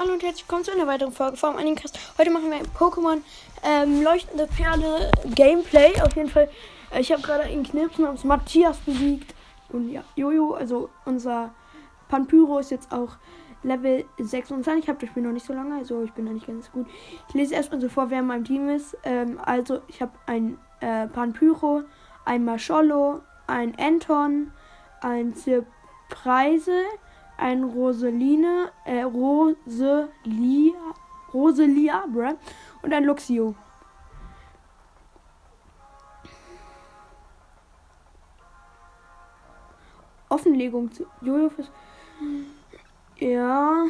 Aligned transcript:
Hallo 0.00 0.14
und 0.14 0.22
herzlich 0.22 0.44
willkommen 0.44 0.64
zu 0.64 0.72
einer 0.72 0.86
weiteren 0.86 1.12
Folge 1.12 1.36
vom 1.36 1.56
Animecast. 1.56 1.98
Heute 2.16 2.30
machen 2.30 2.50
wir 2.50 2.56
ein 2.56 2.66
Pokémon 2.68 3.20
ähm, 3.62 4.02
Leuchtende 4.02 4.46
Perle 4.46 5.10
Gameplay. 5.34 5.92
Auf 6.00 6.16
jeden 6.16 6.30
Fall, 6.30 6.48
äh, 6.90 7.00
ich 7.00 7.12
habe 7.12 7.20
gerade 7.20 7.42
einen 7.42 7.64
Knirps 7.64 7.98
namens 7.98 8.24
Matthias 8.24 8.78
besiegt. 8.78 9.34
Und 9.68 9.90
ja, 9.90 10.02
Jojo, 10.16 10.54
also 10.54 10.88
unser 11.04 11.52
Panpyro 12.08 12.60
ist 12.60 12.70
jetzt 12.70 12.90
auch 12.92 13.18
Level 13.62 14.06
26. 14.16 14.84
Ich 14.84 14.88
habe 14.88 14.98
das 14.98 15.10
Spiel 15.10 15.22
noch 15.22 15.32
nicht 15.32 15.44
so 15.44 15.52
lange, 15.52 15.76
also 15.76 16.02
ich 16.02 16.12
bin 16.12 16.24
da 16.24 16.32
nicht 16.32 16.46
ganz 16.46 16.72
gut. 16.72 16.86
Ich 17.28 17.34
lese 17.34 17.54
erstmal 17.54 17.82
so 17.82 17.90
vor, 17.90 18.08
wer 18.08 18.20
in 18.20 18.26
meinem 18.26 18.44
Team 18.44 18.70
ist. 18.70 18.96
Ähm, 19.04 19.38
also, 19.44 19.82
ich 19.88 20.00
habe 20.00 20.12
ein 20.24 20.56
äh, 20.80 21.08
Panpyro, 21.08 21.82
ein 22.24 22.46
Maschollo, 22.46 23.20
ein 23.46 23.78
Anton, 23.78 24.50
ein 25.02 25.34
Zirpreise, 25.34 26.84
ein 27.40 27.64
Roseline, 27.64 28.70
äh, 28.84 29.02
Roselia, 29.02 30.74
Roselia, 31.32 32.04
bruh, 32.06 32.36
und 32.82 32.92
ein 32.92 33.04
Luxio. 33.04 33.54
Offenlegung 40.28 40.92
zu 40.92 41.06
Jojo 41.22 41.50
fürs. 41.50 41.70
Ja. 43.18 43.86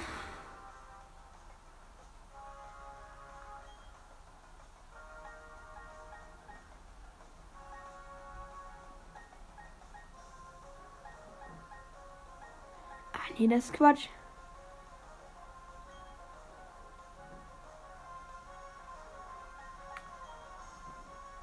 Nee, 13.40 13.48
das 13.48 13.66
ist 13.66 13.72
Quatsch. 13.74 14.08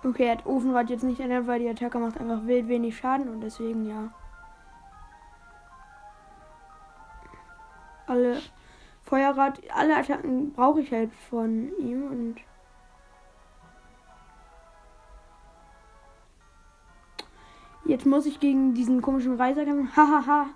Okay, 0.04 0.26
er 0.26 0.38
hat 0.38 0.46
Ofenrad 0.46 0.90
jetzt 0.90 1.04
nicht 1.04 1.20
ändert, 1.20 1.48
weil 1.48 1.60
die 1.60 1.70
Attacke 1.70 2.00
macht 2.00 2.20
einfach 2.20 2.46
wild 2.46 2.68
wenig 2.68 2.96
Schaden 2.96 3.30
und 3.30 3.42
deswegen 3.42 3.86
ja. 3.86 4.14
Alle 8.06 8.42
Feuerrad, 9.04 9.60
alle 9.74 9.98
Attacken 9.98 10.54
brauche 10.54 10.82
ich 10.82 10.92
halt 10.92 11.14
von 11.14 11.72
ihm 11.78 12.08
und 12.10 12.36
Jetzt 17.88 18.06
muss 18.06 18.26
ich 18.26 18.42
gegen 18.42 18.74
diesen 18.74 19.02
komischen 19.02 19.40
Reiser 19.40 19.64
kämpfen. 19.64 19.96
Hahaha. 19.96 20.48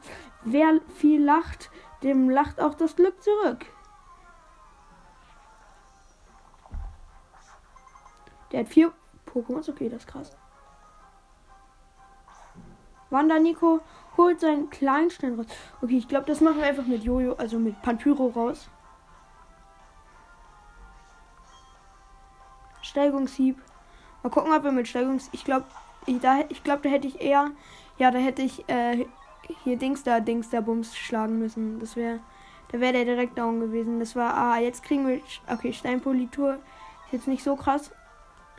Wer 0.44 0.82
viel 0.96 1.24
lacht, 1.24 1.72
dem 2.04 2.30
lacht 2.30 2.60
auch 2.60 2.74
das 2.74 2.98
Glück 2.98 3.24
zurück. 3.24 3.66
Der 8.52 8.60
hat 8.60 8.68
vier 8.68 8.92
Pokémon. 9.26 9.68
Okay, 9.70 9.88
das 9.88 10.02
ist 10.02 10.08
krass. 10.08 10.36
Wanda 13.10 13.40
Nico 13.40 13.80
holt 14.18 14.42
seinen 14.42 14.70
Kleinstein 14.70 15.36
raus. 15.36 15.46
Okay, 15.82 15.98
ich 15.98 16.10
glaube, 16.10 16.26
das 16.26 16.42
machen 16.42 16.58
wir 16.58 16.66
einfach 16.66 16.86
mit 16.86 17.04
Jojo, 17.04 17.36
also 17.36 17.60
mit 17.60 17.82
Panpyro 17.82 18.28
raus. 18.28 18.70
Steigungshieb. 22.82 23.62
Mal 24.22 24.30
gucken, 24.30 24.52
ob 24.52 24.64
wir 24.66 24.74
mit 24.74 24.90
Steigungs... 24.90 25.30
Ich 25.32 25.46
glaube, 25.46 25.66
da, 26.08 26.40
ich 26.50 26.64
glaube, 26.64 26.82
da 26.84 26.90
hätte 26.90 27.08
ich 27.08 27.22
eher... 27.22 27.52
Ja, 27.98 28.12
da 28.12 28.20
hätte 28.20 28.42
ich 28.42 28.68
äh, 28.68 29.06
hier 29.64 29.78
Dings 29.78 30.04
da, 30.04 30.20
Dings 30.20 30.50
da 30.50 30.62
Bums 30.62 30.96
schlagen 30.96 31.40
müssen. 31.40 31.80
Das 31.80 31.96
wäre... 31.96 32.20
Da 32.72 32.80
wäre 32.80 32.94
der 32.94 33.06
direkt 33.06 33.38
down 33.38 33.60
gewesen. 33.60 34.00
Das 34.00 34.16
war... 34.16 34.34
Ah, 34.36 34.60
jetzt 34.60 34.84
kriegen 34.84 35.08
wir... 35.08 35.22
Okay, 35.48 35.74
Steinpolitur. 35.74 36.56
Ist 37.06 37.14
jetzt 37.14 37.28
nicht 37.28 37.44
so 37.44 37.56
krass. 37.56 37.92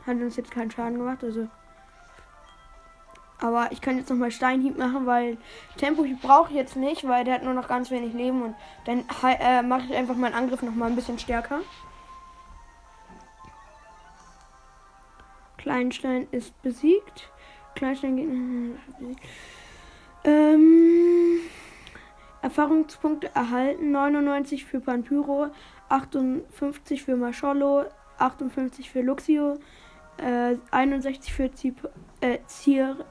Hat 0.05 0.17
uns 0.17 0.35
jetzt 0.35 0.51
keinen 0.51 0.71
Schaden 0.71 0.97
gemacht, 0.97 1.23
also... 1.23 1.47
Aber 3.39 3.73
ich 3.73 3.81
kann 3.81 3.97
jetzt 3.97 4.09
nochmal 4.09 4.31
Steinhieb 4.31 4.77
machen, 4.77 5.05
weil 5.05 5.37
Tempohieb 5.75 6.21
brauche 6.21 6.49
ich 6.51 6.55
jetzt 6.55 6.77
nicht, 6.77 7.05
weil 7.05 7.25
der 7.25 7.33
hat 7.33 7.43
nur 7.43 7.53
noch 7.53 7.67
ganz 7.67 7.91
wenig 7.91 8.13
Leben 8.13 8.41
und 8.41 8.55
dann 8.85 9.03
äh, 9.21 9.61
mache 9.61 9.83
ich 9.89 9.93
einfach 9.93 10.15
meinen 10.15 10.33
Angriff 10.33 10.61
nochmal 10.61 10.89
ein 10.89 10.95
bisschen 10.95 11.19
stärker. 11.19 11.59
Kleinstein 15.57 16.27
ist 16.31 16.61
besiegt. 16.61 17.32
Kleinstein 17.75 18.15
geht. 18.15 19.17
Ähm, 20.25 21.39
Erfahrungspunkte 22.41 23.31
erhalten. 23.33 23.91
99 23.91 24.65
für 24.65 24.79
Panpyro, 24.79 25.47
58 25.89 27.03
für 27.03 27.15
Maschollo, 27.15 27.85
58 28.17 28.89
für 28.89 29.01
Luxio, 29.01 29.59
äh, 30.17 30.55
61 30.71 31.33
für 31.33 31.51
Zip, 31.51 31.89
äh, 32.21 32.39
Zier, 32.47 33.05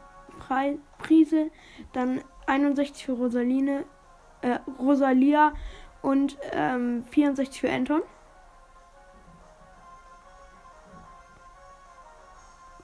Prise, 0.98 1.50
dann 1.92 2.20
61 2.46 3.06
für 3.06 3.12
Rosaline, 3.12 3.84
äh, 4.42 4.58
Rosalia 4.78 5.52
und 6.02 6.36
ähm, 6.52 7.04
64 7.10 7.60
für 7.60 7.70
Anton. 7.70 8.02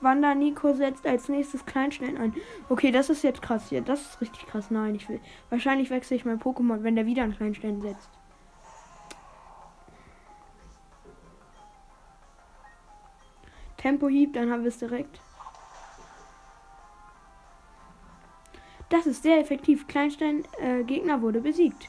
Wanda 0.00 0.34
Nico 0.34 0.72
setzt 0.74 1.06
als 1.06 1.28
nächstes 1.28 1.66
Kleinstein 1.66 2.16
ein. 2.16 2.34
Okay, 2.68 2.90
das 2.90 3.10
ist 3.10 3.22
jetzt 3.24 3.42
krass 3.42 3.68
hier. 3.68 3.80
Das 3.80 4.00
ist 4.02 4.20
richtig 4.20 4.46
krass. 4.46 4.70
Nein, 4.70 4.94
ich 4.94 5.08
will. 5.08 5.20
Wahrscheinlich 5.50 5.90
wechsle 5.90 6.16
ich 6.16 6.24
mein 6.24 6.38
Pokémon, 6.38 6.82
wenn 6.82 6.94
der 6.94 7.06
wieder 7.06 7.24
einen 7.24 7.36
Kleinstein 7.36 7.80
setzt. 7.82 8.10
Tempohieb, 13.76 14.32
dann 14.34 14.50
haben 14.50 14.62
wir 14.62 14.68
es 14.68 14.78
direkt. 14.78 15.20
Das 18.88 19.06
ist 19.06 19.22
sehr 19.22 19.38
effektiv. 19.38 19.86
Kleinstein 19.86 20.44
äh, 20.60 20.82
Gegner 20.82 21.20
wurde 21.22 21.40
besiegt. 21.40 21.88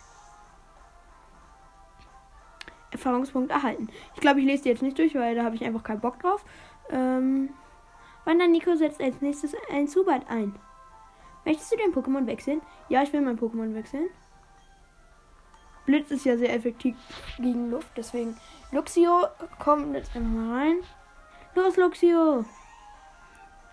Erfahrungspunkt 2.91 3.52
erhalten. 3.52 3.88
Ich 4.16 4.22
glaube, 4.22 4.40
ich 4.40 4.46
lese 4.46 4.64
die 4.64 4.70
jetzt 4.70 4.81
nicht 4.81 4.97
durch, 4.97 5.16
weil 5.16 5.36
da 5.36 5.44
habe 5.44 5.56
ich 5.56 5.64
einfach 5.64 5.84
keinen 5.84 6.02
Bock 6.02 6.20
drauf. 6.20 6.44
Ähm, 6.90 7.50
Wanda 8.25 8.47
Nico 8.47 8.75
setzt 8.75 9.02
als 9.02 9.22
nächstes 9.22 9.56
ein 9.72 9.88
Zubat 9.88 10.30
ein. 10.30 10.56
Möchtest 11.46 11.72
du 11.72 11.78
den 11.78 11.94
Pokémon 11.94 12.28
wechseln? 12.28 12.62
Ja, 12.90 13.02
ich 13.03 13.12
will 13.13 13.22
mein 13.22 13.40
Pokémon 13.40 13.74
wechseln. 13.74 14.09
Blitz 15.85 16.12
ist 16.12 16.25
ja 16.25 16.38
sehr 16.38 16.53
effektiv 16.53 16.96
gegen 17.38 17.72
Luft, 17.72 17.91
deswegen. 17.97 18.38
Luxio 18.72 19.25
kommt 19.58 19.96
jetzt 19.96 20.16
einfach 20.16 20.29
mal 20.29 20.59
rein. 20.59 20.75
Los, 21.56 21.78
Luxio! 21.78 22.46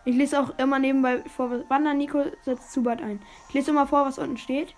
Ich 0.07 0.17
lese 0.17 0.41
auch 0.41 0.57
immer 0.59 0.79
nebenbei 0.79 1.19
vor, 1.29 1.51
was 1.51 1.69
Wanda 1.69 1.93
Nico 1.93 2.25
setzt 2.43 2.73
Zubat 2.73 3.03
ein. 3.03 3.21
Ich 3.49 3.55
lese 3.55 3.73
immer 3.73 3.87
vor, 3.87 4.07
was 4.07 4.19
unten 4.19 4.39
steht. 4.39 4.75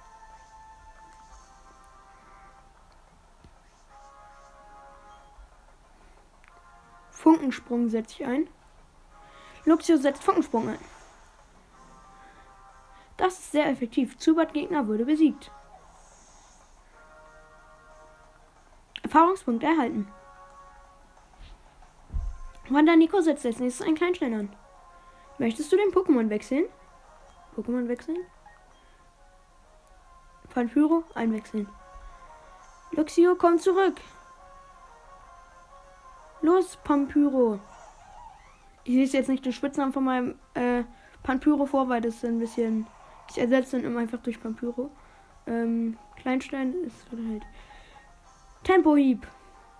Funkensprung 7.10 7.88
setze 7.88 8.14
ich 8.14 8.26
ein. 8.26 8.48
Luxio 9.68 9.98
setzt 9.98 10.24
Funkensprung 10.24 10.70
ein. 10.70 10.78
Das 13.18 13.38
ist 13.38 13.52
sehr 13.52 13.66
effektiv. 13.66 14.16
Zubat-Gegner 14.16 14.86
wurde 14.86 15.04
besiegt. 15.04 15.50
Erfahrungspunkte 19.02 19.66
erhalten. 19.66 20.10
Wanda 22.70 22.96
Nico 22.96 23.20
setzt 23.20 23.44
als 23.44 23.58
nächstes 23.58 23.86
einen 23.86 23.96
Kleinstein 23.96 24.34
an. 24.34 24.56
Möchtest 25.38 25.70
du 25.70 25.76
den 25.76 25.90
Pokémon 25.90 26.30
wechseln? 26.30 26.64
Pokémon 27.54 27.88
wechseln? 27.88 28.18
Panpyro 30.54 31.04
einwechseln. 31.14 31.68
Luxio, 32.92 33.36
komm 33.36 33.58
zurück. 33.58 34.00
Los, 36.40 36.76
Pampyro. 36.78 37.60
Ich 38.88 38.94
lese 38.94 39.18
jetzt 39.18 39.28
nicht 39.28 39.44
den 39.44 39.52
Spitznamen 39.52 39.92
von 39.92 40.02
meinem 40.02 40.34
äh, 40.54 40.82
Panpyro 41.22 41.66
vor, 41.66 41.90
weil 41.90 42.00
das 42.00 42.24
ein 42.24 42.38
bisschen. 42.38 42.86
Ich 43.28 43.36
ersetze 43.36 43.76
dann 43.76 43.84
immer 43.84 44.00
einfach 44.00 44.18
durch 44.22 44.40
Pampyro. 44.40 44.90
Ähm, 45.46 45.98
Kleinstein 46.16 46.72
ist 46.86 47.06
halt. 47.12 47.42
Tempohieb. 48.64 49.26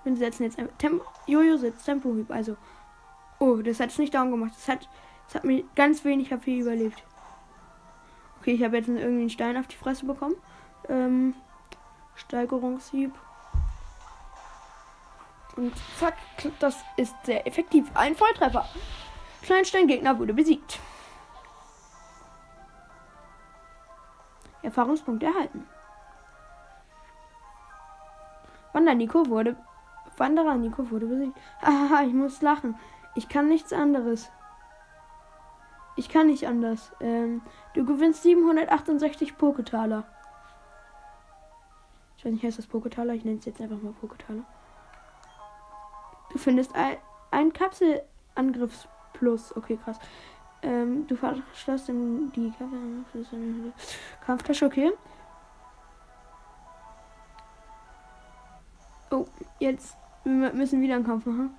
Wir 0.05 0.15
setzen 0.15 0.43
jetzt 0.43 0.59
einfach. 0.59 0.77
Tem 0.77 1.01
Jojo 1.27 1.57
setzt 1.57 1.87
Tempohieb. 1.87 2.31
Also. 2.31 2.59
Oh, 3.39 3.57
das 3.57 3.81
hat 3.81 3.89
es 3.89 3.99
nicht 3.99 4.13
down 4.13 4.31
gemacht. 4.31 4.53
Das 4.55 4.69
hat, 4.69 4.87
das 5.25 5.37
hat 5.37 5.45
mir 5.45 5.65
ganz 5.75 6.05
wenig 6.05 6.31
HP 6.31 6.59
überlebt. 6.59 7.03
Okay, 8.41 8.53
ich 8.53 8.63
habe 8.63 8.77
jetzt 8.77 8.89
irgendwie 8.89 9.21
einen 9.21 9.31
Stein 9.31 9.57
auf 9.57 9.69
die 9.69 9.77
Fresse 9.77 10.05
bekommen. 10.05 10.37
Ähm, 10.91 11.33
Steigerungshieb. 12.15 13.13
Und 15.59 15.73
zack, 15.99 16.15
das 16.61 16.85
ist 16.97 17.17
sehr 17.27 17.45
effektiv. 17.45 17.91
Ein 17.95 18.15
Volltreffer. 18.15 18.65
Kleinstein-Gegner 19.43 20.17
wurde 20.17 20.33
besiegt. 20.33 20.79
Erfahrungspunkte 24.63 25.27
erhalten. 25.27 25.67
Wander 28.73 28.95
Nico 28.95 29.27
wurde. 29.27 29.57
Wanderer 30.17 30.55
Nico 30.55 30.89
wurde 30.93 31.07
besiegt. 31.07 31.37
Haha, 31.61 32.05
ich 32.05 32.15
muss 32.15 32.41
lachen. 32.41 32.79
Ich 33.17 33.29
kann 33.29 33.49
nichts 33.49 33.73
anderes. 33.73 34.31
Ich 35.97 36.09
kann 36.09 36.29
nicht 36.29 36.47
anders. 36.47 36.93
Ähm, 37.01 37.43
du 37.75 37.85
gewinnst 37.85 38.23
768 38.23 39.37
Poketaler. 39.37 40.05
Ich 42.17 42.25
weiß 42.25 42.31
nicht, 42.31 42.45
heißt 42.45 42.59
das 42.59 42.69
Poketaler? 42.69 43.15
Ich 43.15 43.25
nenne 43.25 43.39
es 43.39 43.45
jetzt 43.45 43.61
einfach 43.61 43.83
mal 43.83 43.93
Poketaler. 43.95 44.45
Findest 46.39 46.73
ein, 46.75 47.53
Kapselangriffsplus. 47.53 49.57
Okay, 49.57 49.79
krass. 49.83 49.99
Ähm, 50.63 51.07
du 51.07 51.17
verschloss 51.17 51.89
in 51.89 52.33
die 52.33 52.53
Kampftasche, 54.25 54.67
okay. 54.67 54.93
Oh, 59.11 59.27
jetzt 59.59 59.97
wir 60.25 60.53
müssen 60.53 60.81
wieder 60.81 60.95
einen 60.95 61.07
Kampf 61.07 61.27
machen. 61.27 61.57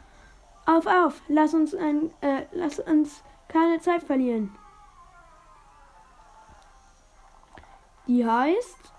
Auf, 0.66 0.86
auf, 0.86 1.22
lass 1.28 1.54
uns 1.54 1.74
ein, 1.74 2.12
äh, 2.22 2.46
lass 2.52 2.80
uns 2.80 3.24
keine 3.48 3.80
Zeit 3.80 4.04
verlieren. 4.04 4.56
Die 8.08 8.26
heißt 8.26 8.94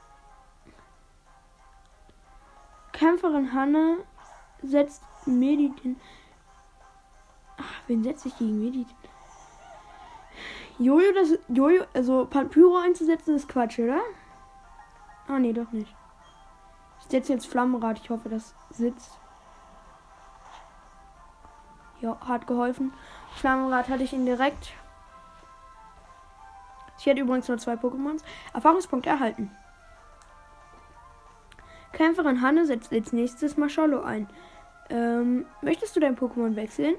Kämpferin 2.93 3.53
Hanne 3.53 3.99
setzt 4.63 5.03
Meditin. 5.27 6.01
Ach, 7.59 7.83
wen 7.87 8.03
setze 8.03 8.29
ich 8.29 8.39
gegen 8.39 8.61
Meditin? 8.61 8.97
Jojo, 10.79 11.13
das 11.13 11.39
Jojo, 11.49 11.85
also 11.93 12.27
Pyro 12.27 12.79
einzusetzen 12.79 13.37
ist 13.37 13.49
Quatsch, 13.49 13.79
oder? 13.79 14.01
Ah, 15.29 15.39
nee, 15.39 15.53
doch 15.53 15.71
nicht. 15.73 15.95
Ich 17.01 17.07
setze 17.07 17.33
jetzt 17.33 17.47
Flammenrad. 17.47 17.99
Ich 17.99 18.11
hoffe, 18.11 18.29
das 18.29 18.55
sitzt. 18.71 19.19
Ja, 22.01 22.19
hat 22.27 22.47
geholfen. 22.47 22.93
Flammenrad 23.37 23.89
hatte 23.89 24.03
ich 24.03 24.13
ihn 24.13 24.25
direkt. 24.25 24.73
Ich 26.99 27.07
hätte 27.07 27.21
übrigens 27.21 27.49
nur 27.49 27.59
zwei 27.59 27.75
Pokémons. 27.75 28.23
Erfahrungspunkte 28.55 29.11
erhalten. 29.11 29.51
Kämpferin 31.93 32.41
Hanne 32.41 32.67
setzt 32.67 32.93
als 32.93 33.13
nächstes 33.13 33.57
Maschallo 33.57 34.03
ein. 34.03 34.29
Ähm, 34.91 35.47
möchtest 35.63 35.95
du 35.95 36.01
dein 36.01 36.17
Pokémon 36.17 36.57
wechseln? 36.57 36.97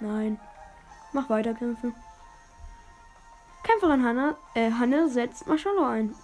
Nein. 0.00 0.38
Mach 1.12 1.30
weiter 1.30 1.54
kämpfen. 1.54 1.94
Kämpferin 3.62 4.04
Hanne, 4.04 4.36
äh, 4.54 4.70
Hanne 4.70 5.08
setzt 5.08 5.46
Maschallo 5.46 5.84
ein. 5.84 6.14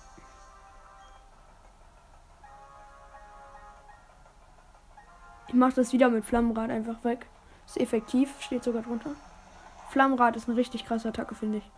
Ich 5.48 5.54
mach 5.54 5.72
das 5.72 5.92
wieder 5.92 6.08
mit 6.08 6.24
Flammenrad 6.24 6.70
einfach 6.70 7.02
weg. 7.04 7.26
Ist 7.66 7.78
effektiv, 7.78 8.40
steht 8.40 8.64
sogar 8.64 8.82
drunter. 8.82 9.10
Flammenrad 9.90 10.36
ist 10.36 10.48
eine 10.48 10.56
richtig 10.56 10.86
krasse 10.86 11.08
Attacke, 11.08 11.34
finde 11.34 11.58
ich. 11.58 11.70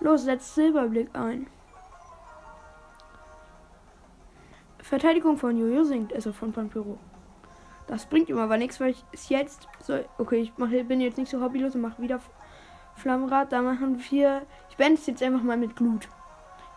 Los, 0.00 0.22
setzt 0.22 0.54
Silberblick 0.54 1.14
ein. 1.14 1.46
Verteidigung 4.86 5.36
von 5.36 5.56
Jojo 5.56 5.82
sinkt, 5.82 6.14
also 6.14 6.32
von 6.32 6.52
Pampiro. 6.52 6.96
Das 7.88 8.06
bringt 8.06 8.28
ihm 8.28 8.38
aber 8.38 8.56
nichts, 8.56 8.78
weil 8.78 8.90
ich 8.90 9.04
es 9.12 9.28
jetzt 9.28 9.66
so. 9.80 9.98
Okay, 10.16 10.36
ich 10.36 10.52
mach, 10.58 10.68
bin 10.68 11.00
jetzt 11.00 11.18
nicht 11.18 11.28
so 11.28 11.40
hobbylos 11.40 11.74
und 11.74 11.80
mache 11.80 12.00
wieder 12.00 12.20
Flammenrad. 12.94 13.50
Da 13.50 13.62
machen 13.62 14.00
wir. 14.10 14.42
Ich 14.70 14.76
beende 14.76 15.00
es 15.00 15.06
jetzt 15.06 15.24
einfach 15.24 15.42
mal 15.42 15.56
mit 15.56 15.74
Glut. 15.74 16.08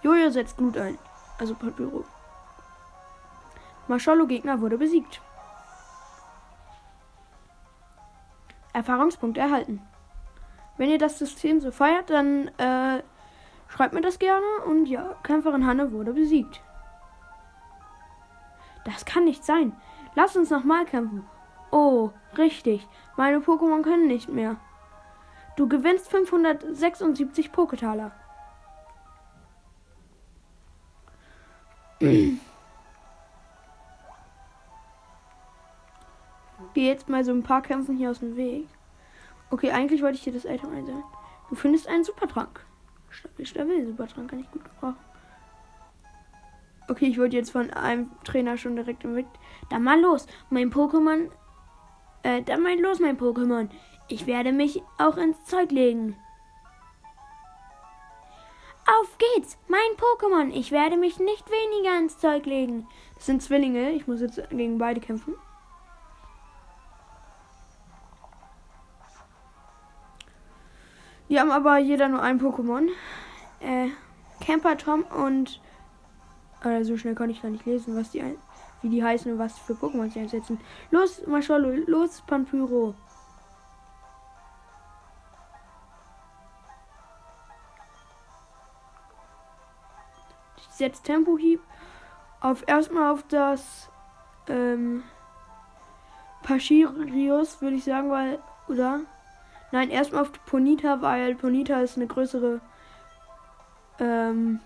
Jojo 0.01 0.31
setzt 0.31 0.57
Glut 0.57 0.75
ein. 0.75 0.97
Also 1.37 1.53
Pampiro. 1.53 2.03
Marshalo 3.87 4.25
Gegner 4.25 4.59
wurde 4.59 4.79
besiegt. 4.79 5.21
Erfahrungspunkte 8.73 9.39
erhalten. 9.39 9.83
Wenn 10.77 10.89
ihr 10.89 10.97
das 10.97 11.19
System 11.19 11.59
so 11.61 11.69
feiert, 11.69 12.09
dann 12.09 12.47
äh, 12.57 13.03
schreibt 13.67 13.93
mir 13.93 14.01
das 14.01 14.17
gerne. 14.17 14.45
Und 14.65 14.87
ja, 14.87 15.15
Kämpferin 15.21 15.67
Hanne 15.67 15.91
wurde 15.91 16.13
besiegt. 16.13 16.61
Das 18.85 19.05
kann 19.05 19.25
nicht 19.25 19.43
sein. 19.43 19.73
Lass 20.15 20.35
uns 20.35 20.49
nochmal 20.49 20.85
kämpfen. 20.85 21.25
Oh, 21.71 22.11
richtig. 22.37 22.87
Meine 23.17 23.39
Pokémon 23.39 23.83
können 23.83 24.07
nicht 24.07 24.29
mehr. 24.29 24.57
Du 25.55 25.67
gewinnst 25.67 26.09
576 26.09 27.51
Poketaler. 27.51 28.11
Geh 31.99 32.37
jetzt 36.75 37.09
mal 37.09 37.25
so 37.25 37.31
ein 37.31 37.43
paar 37.43 37.61
Kämpfen 37.61 37.97
hier 37.97 38.09
aus 38.09 38.19
dem 38.19 38.37
Weg. 38.37 38.67
Okay, 39.49 39.71
eigentlich 39.71 40.01
wollte 40.01 40.15
ich 40.15 40.23
hier 40.23 40.33
das 40.33 40.45
Item 40.45 40.71
einsammeln. 40.71 41.03
Du 41.49 41.55
findest 41.55 41.87
einen 41.87 42.03
Supertrank. 42.03 42.65
Stabil, 43.09 43.45
stabil. 43.45 43.85
Supertrank 43.85 44.29
kann 44.29 44.39
ich 44.39 44.51
gut 44.51 44.63
gebrauchen. 44.63 45.08
Okay, 46.89 47.05
ich 47.05 47.19
wurde 47.19 47.37
jetzt 47.37 47.51
von 47.51 47.69
einem 47.69 48.09
Trainer 48.23 48.57
schon 48.57 48.75
direkt 48.75 49.03
Weg. 49.03 49.27
Dann 49.69 49.83
mal 49.83 50.01
los, 50.01 50.25
mein 50.49 50.71
Pokémon. 50.71 51.29
Äh, 52.23 52.41
dann 52.41 52.63
mal 52.63 52.79
los, 52.79 52.99
mein 52.99 53.17
Pokémon. 53.17 53.69
Ich 54.07 54.25
werde 54.25 54.51
mich 54.51 54.81
auch 54.97 55.17
ins 55.17 55.45
Zeug 55.45 55.71
legen. 55.71 56.17
Auf 58.87 59.17
geht's, 59.19 59.55
mein 59.67 59.79
Pokémon. 59.97 60.51
Ich 60.51 60.71
werde 60.71 60.97
mich 60.97 61.19
nicht 61.19 61.45
weniger 61.51 61.99
ins 61.99 62.17
Zeug 62.17 62.47
legen. 62.47 62.87
Das 63.13 63.27
sind 63.27 63.43
Zwillinge. 63.43 63.91
Ich 63.91 64.07
muss 64.07 64.19
jetzt 64.19 64.41
gegen 64.49 64.79
beide 64.79 64.99
kämpfen. 64.99 65.35
Die 71.29 71.39
haben 71.39 71.51
aber 71.51 71.77
jeder 71.77 72.07
nur 72.07 72.23
ein 72.23 72.41
Pokémon. 72.41 72.89
Äh, 73.59 73.89
Camper 74.43 74.75
Tom 74.75 75.03
und 75.03 75.61
äh, 76.63 76.83
so 76.83 76.97
schnell 76.97 77.15
kann 77.15 77.29
ich 77.29 77.41
gar 77.41 77.49
nicht 77.49 77.65
lesen, 77.65 77.95
was 77.95 78.11
die 78.11 78.23
wie 78.81 78.89
die 78.89 79.03
heißen 79.03 79.31
und 79.31 79.39
was 79.39 79.57
für 79.59 79.73
Pokémon 79.73 80.09
sie 80.09 80.19
einsetzen. 80.19 80.59
Los, 80.91 81.25
Mascholo, 81.27 81.69
los, 81.87 82.21
Pampyro. 82.25 82.93
Ich 90.57 90.63
setze 90.75 91.03
Tempohieb 91.03 91.61
auf 92.39 92.63
erstmal 92.67 93.11
auf 93.11 93.23
das 93.27 93.89
ähm, 94.47 95.03
Pachirius, 96.43 97.61
würde 97.61 97.75
ich 97.75 97.83
sagen, 97.83 98.09
weil, 98.09 98.39
oder? 98.69 99.01
Nein, 99.71 99.89
erstmal 99.89 100.21
auf 100.21 100.31
Ponita, 100.45 101.01
weil 101.01 101.35
Ponita 101.35 101.81
ist 101.81 101.97
eine 101.97 102.07
größere 102.07 102.61
ähm, 103.99 104.61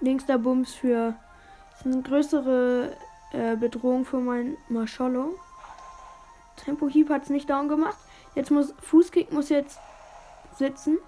Links 0.00 0.26
der 0.26 0.38
Bums 0.38 0.74
für 0.74 1.14
eine 1.84 2.02
größere 2.02 2.96
äh, 3.32 3.56
Bedrohung 3.56 4.04
für 4.04 4.18
mein 4.18 4.56
Marshalo. 4.68 5.38
Tempo 6.56 6.88
Heap 6.88 7.10
hat 7.10 7.24
es 7.24 7.30
nicht 7.30 7.48
down 7.48 7.68
gemacht. 7.68 7.96
Jetzt 8.34 8.50
muss 8.50 8.74
Fußkick 8.82 9.32
muss 9.32 9.48
jetzt 9.48 9.78
sitzen. 10.56 10.98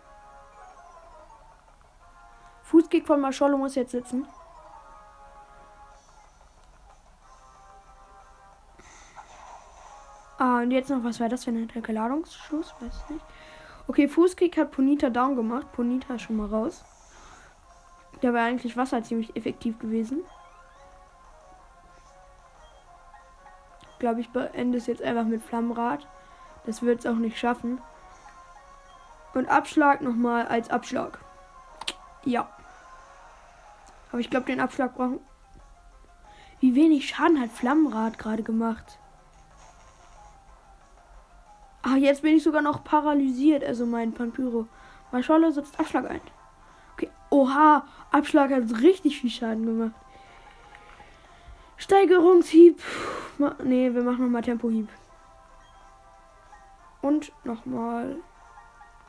Fußkick 2.62 3.06
von 3.06 3.20
Marshalo 3.20 3.58
muss 3.58 3.74
jetzt 3.74 3.92
sitzen. 3.92 4.26
Ah, 10.38 10.58
und 10.62 10.70
jetzt 10.72 10.90
noch, 10.90 11.04
was 11.04 11.20
war 11.20 11.28
das 11.28 11.44
für 11.44 11.50
ein 11.50 11.70
Ladungsschuss? 11.86 12.74
Weiß 12.80 13.10
nicht. 13.10 13.24
Okay, 13.86 14.08
Fußkick 14.08 14.56
hat 14.56 14.72
Ponita 14.72 15.10
down 15.10 15.36
gemacht. 15.36 15.70
Ponita 15.72 16.14
ist 16.14 16.22
schon 16.22 16.36
mal 16.36 16.48
raus. 16.48 16.84
Da 18.22 18.32
wäre 18.32 18.44
eigentlich 18.44 18.76
Wasser 18.76 19.02
ziemlich 19.02 19.36
effektiv 19.36 19.78
gewesen. 19.80 20.22
Ich 23.92 23.98
glaube, 23.98 24.20
ich 24.20 24.30
beende 24.30 24.78
es 24.78 24.86
jetzt 24.86 25.02
einfach 25.02 25.24
mit 25.24 25.42
Flammenrad. 25.42 26.06
Das 26.64 26.82
wird 26.82 27.00
es 27.00 27.06
auch 27.06 27.16
nicht 27.16 27.36
schaffen. 27.36 27.80
Und 29.34 29.48
Abschlag 29.48 30.02
nochmal 30.02 30.46
als 30.46 30.70
Abschlag. 30.70 31.18
Ja. 32.24 32.48
Aber 34.10 34.20
ich 34.20 34.30
glaube, 34.30 34.46
den 34.46 34.60
Abschlag 34.60 34.94
brauchen. 34.94 35.18
Wie 36.60 36.76
wenig 36.76 37.08
Schaden 37.08 37.40
hat 37.40 37.50
Flammenrad 37.50 38.18
gerade 38.18 38.44
gemacht? 38.44 39.00
Ah, 41.82 41.96
jetzt 41.96 42.22
bin 42.22 42.36
ich 42.36 42.44
sogar 42.44 42.62
noch 42.62 42.84
paralysiert. 42.84 43.64
Also 43.64 43.84
mein 43.84 44.12
Pampyro. 44.12 44.68
Maschale 45.10 45.50
setzt 45.50 45.80
Abschlag 45.80 46.08
ein. 46.08 46.20
Oha, 47.32 47.86
Abschlag 48.10 48.50
hat 48.50 48.82
richtig 48.82 49.18
viel 49.18 49.30
Schaden 49.30 49.64
gemacht. 49.64 49.94
Steigerungshieb. 51.78 52.82
Ne, 53.38 53.94
wir 53.94 54.02
machen 54.02 54.24
nochmal 54.24 54.42
Tempohieb. 54.42 54.86
Und 57.00 57.32
nochmal 57.44 58.16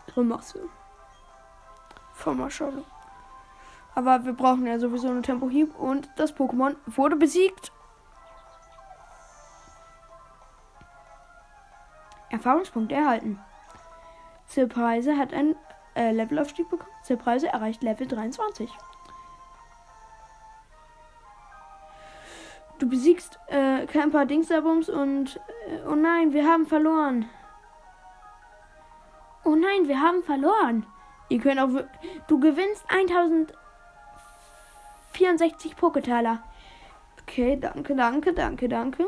Grimasse. 0.08 0.70
Von 2.14 2.38
Maschalo. 2.38 2.86
Aber 3.94 4.24
wir 4.24 4.34
brauchen 4.34 4.66
ja 4.68 4.80
sowieso 4.80 5.10
einen 5.10 5.24
Tempohieb 5.24 5.78
und 5.78 6.10
das 6.16 6.34
Pokémon 6.34 6.78
wurde 6.86 7.18
besiegt. 7.18 7.74
Erfahrungspunkte 12.30 12.96
erhalten. 12.96 13.38
Zirpreise 14.46 15.18
hat 15.18 15.34
ein 15.34 15.58
äh, 15.96 16.12
Levelaufstieg 16.12 16.70
bekommen. 16.70 16.92
Zirpreise 17.04 17.48
erreicht 17.48 17.84
Level 17.84 18.08
23. 18.08 18.70
Du 22.80 22.90
besiegst 22.90 23.40
äh, 23.48 23.86
Camper 23.86 24.26
Dingsabums 24.26 24.90
und 24.90 25.40
äh, 25.68 25.78
oh 25.88 25.96
nein, 25.96 26.34
wir 26.34 26.46
haben 26.46 26.66
verloren. 26.66 27.30
Oh 29.46 29.56
nein, 29.56 29.88
wir 29.88 30.02
haben 30.02 30.24
verloren. 30.24 30.86
Ihr 31.30 31.40
könnt 31.40 31.60
auch 31.60 31.70
du 32.28 32.40
gewinnst 32.40 32.84
1064 32.90 35.76
Poketaler. 35.76 36.44
Okay, 37.22 37.60
danke, 37.60 37.96
danke, 37.96 38.34
danke, 38.34 38.68
danke. 38.68 39.08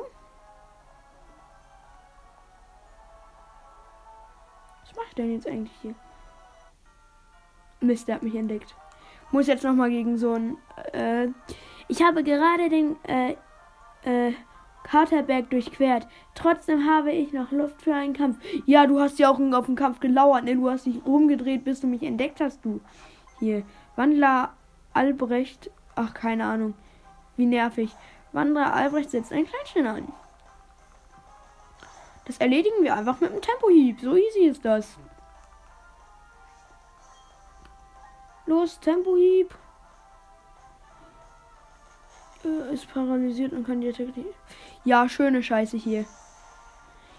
Was 4.82 4.96
macht 4.96 5.18
denn 5.18 5.34
jetzt 5.34 5.48
eigentlich 5.48 5.74
hier? 5.82 5.96
Mist, 7.82 8.08
der 8.08 8.16
hat 8.16 8.24
mich 8.24 8.36
entdeckt. 8.36 8.76
Muss 9.32 9.48
jetzt 9.48 9.64
noch 9.64 9.74
mal 9.74 9.90
gegen 9.90 10.18
so 10.18 10.34
ein. 10.34 10.58
Äh, 10.94 11.28
ich 11.88 12.02
habe 12.02 12.24
gerade 12.24 12.70
den 12.70 12.96
äh, 13.04 13.36
äh, 14.04 14.34
Katerberg 14.84 15.50
durchquert. 15.50 16.08
Trotzdem 16.36 16.90
habe 16.90 17.12
ich 17.12 17.34
noch 17.34 17.52
Luft 17.52 17.82
für 17.82 17.94
einen 17.94 18.14
Kampf. 18.14 18.38
Ja, 18.66 18.86
du 18.88 19.00
hast 19.00 19.20
ja 19.20 19.30
auch 19.30 19.40
auf 19.40 19.66
den 19.66 19.76
Kampf 19.76 20.00
gelauert, 20.00 20.44
ne? 20.44 20.56
Du 20.56 20.70
hast 20.70 20.86
dich 20.86 21.04
rumgedreht, 21.06 21.64
bis 21.64 21.82
du 21.82 21.88
mich 21.88 22.04
entdeckt 22.04 22.40
hast, 22.40 22.64
du. 22.64 22.80
Hier. 23.40 23.64
Wandler 23.96 24.54
Albrecht. 24.94 25.72
Ach, 25.96 26.14
keine 26.14 26.46
Ahnung. 26.46 26.74
Wie 27.38 27.46
nervig. 27.46 27.96
Wanderer 28.32 28.74
Albrecht 28.74 29.12
setzt 29.12 29.32
einen 29.32 29.48
Kleinstein 29.48 29.88
an. 29.88 30.08
Das 32.26 32.38
erledigen 32.38 32.84
wir 32.84 32.96
einfach 32.96 33.22
mit 33.22 33.32
einem 33.32 33.42
Tempohieb. 33.42 34.02
So 34.02 34.16
easy 34.16 34.46
ist 34.48 34.66
das. 34.66 34.98
Los, 38.46 38.80
Tempohieb. 38.80 39.54
Äh, 42.44 42.74
ist 42.74 42.92
paralysiert 42.94 43.54
und 43.54 43.66
kann 43.66 43.82
die 43.82 43.90
Attacke 43.90 44.12
nicht. 44.20 44.36
Ja, 44.84 45.10
schöne 45.10 45.42
Scheiße 45.42 45.78
hier. 45.78 46.06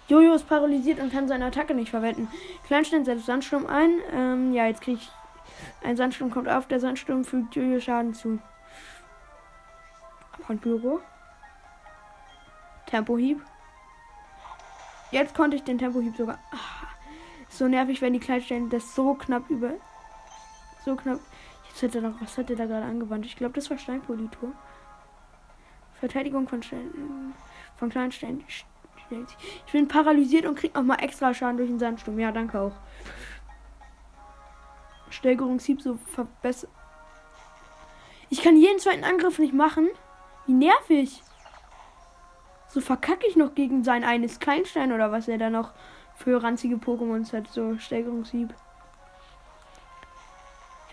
Jojo 0.09 0.35
ist 0.35 0.49
paralysiert 0.49 1.01
und 1.01 1.13
kann 1.13 1.27
seine 1.27 1.47
Attacke 1.47 1.75
nicht 1.75 1.91
verwenden. 1.91 2.29
Kleinstein 2.67 3.05
setzt 3.05 3.27
Sandsturm 3.27 3.67
ein. 3.67 3.99
Ähm, 4.13 4.53
ja, 4.53 4.67
jetzt 4.67 4.83
kriege 4.83 4.99
ich. 4.99 5.11
Ein 5.83 5.97
Sandsturm 5.97 6.31
kommt 6.31 6.49
auf. 6.49 6.69
Der 6.69 6.79
Sandsturm 6.79 7.25
fügt 7.25 7.57
Jojo 7.57 7.81
Schaden 7.81 8.15
zu. 8.15 8.39
Von 10.47 10.59
Büro. 10.59 11.01
Tempohieb. 12.87 13.43
Jetzt 15.11 15.35
konnte 15.35 15.57
ich 15.57 15.65
den 15.65 15.79
Tempohieb 15.79 16.17
sogar. 16.17 16.39
Ach, 16.53 16.87
so 17.49 17.67
nervig, 17.67 18.01
wenn 18.01 18.13
die 18.13 18.21
Kleinsteine 18.21 18.69
das 18.69 18.95
so 18.95 19.15
knapp 19.15 19.51
über. 19.51 19.73
So 20.87 20.95
knapp. 20.95 21.19
Jetzt 21.69 21.83
hätte 21.83 21.99
er 21.99 22.09
noch. 22.09 22.21
Was 22.23 22.39
hat 22.39 22.49
er 22.49 22.57
da 22.57 22.65
gerade 22.65 22.87
angewandt? 22.87 23.27
Ich 23.27 23.37
glaube, 23.37 23.55
das 23.55 23.69
war 23.69 23.77
Steinpolitur. 23.77 24.53
Verteidigung 25.99 26.47
von, 26.47 26.63
Stein, 26.63 27.35
von 27.77 27.91
kleinen 27.91 28.13
Steinen. 28.13 28.45
Ich 28.47 29.73
bin 29.73 29.89
paralysiert 29.89 30.47
und 30.47 30.57
krieg 30.57 30.75
noch 30.75 30.83
mal 30.83 30.97
extra 30.97 31.35
Schaden 31.35 31.57
durch 31.57 31.69
den 31.69 31.81
Sandsturm. 31.81 32.19
Ja, 32.19 32.31
danke 32.31 32.61
auch. 32.61 32.73
Steigerungshieb 35.11 35.83
so 35.83 35.97
verbessert. 35.97 36.71
Ich 38.31 38.43
kann 38.43 38.57
jeden 38.57 38.79
zweiten 38.79 39.05
Angriff 39.05 39.39
nicht 39.39 39.55
machen. 39.55 39.89
Wie 40.47 40.53
nervig. 40.53 41.23
So 42.69 42.81
verkacke 42.81 43.27
ich 43.27 43.35
noch 43.37 43.55
gegen 43.55 43.83
sein 43.83 44.05
eines 44.05 44.39
Kleinstein 44.39 44.93
oder 44.93 45.11
was 45.11 45.27
er 45.27 45.39
da 45.39 45.51
noch 45.51 45.73
für 46.15 46.43
ranzige 46.43 46.77
Pokémons 46.77 47.33
hat. 47.33 47.49
So 47.49 47.77
Steigerungshieb. 47.77 48.55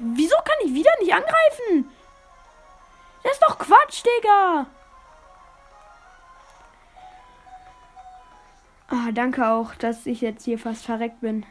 Wieso 0.06 0.36
kann 0.38 0.58
ich 0.66 0.74
wieder 0.74 0.92
nicht 1.00 1.14
angreifen? 1.14 1.90
Das 3.24 3.32
ist 3.32 3.42
doch 3.42 3.58
Quatsch, 3.58 4.04
Digga. 4.04 4.66
Ah, 8.90 9.12
danke 9.14 9.48
auch, 9.48 9.74
dass 9.76 10.06
ich 10.06 10.20
jetzt 10.20 10.44
hier 10.44 10.60
fast 10.60 10.86
verreckt 10.86 11.22
bin. 11.22 11.46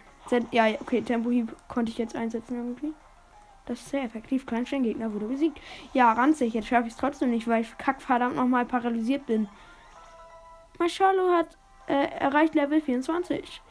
Ja, 0.50 0.66
okay, 0.80 1.00
Tempohieb 1.00 1.54
konnte 1.68 1.90
ich 1.90 1.98
jetzt 1.98 2.14
einsetzen 2.14 2.56
irgendwie. 2.56 2.92
Das 3.64 3.80
ist 3.80 3.88
sehr 3.88 4.02
effektiv. 4.02 4.44
Kleinsteingegner 4.44 5.12
wurde 5.12 5.26
besiegt. 5.26 5.58
Ja, 5.94 6.12
ranzig. 6.12 6.52
Jetzt 6.52 6.68
schaffe 6.68 6.88
ich 6.88 6.92
es 6.92 6.98
trotzdem 6.98 7.30
nicht, 7.30 7.48
weil 7.48 7.62
ich 7.62 7.78
kackverdammt 7.78 8.36
nochmal 8.36 8.66
paralysiert 8.66 9.26
bin. 9.26 9.48
Marshalo 10.78 11.30
hat 11.30 11.56
äh, 11.86 12.06
erreicht 12.18 12.54
Level 12.54 12.80
24. 12.80 13.62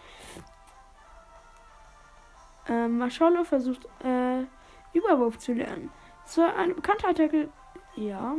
Äh, 2.67 2.87
Marshalo 2.87 3.43
versucht 3.43 3.85
äh, 4.03 4.45
Überwurf 4.93 5.37
zu 5.39 5.53
lernen. 5.53 5.91
So 6.25 6.43
eine 6.43 6.73
bekannte 6.73 7.07
Attacke. 7.07 7.49
Ja. 7.95 8.35